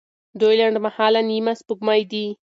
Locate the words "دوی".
0.39-0.53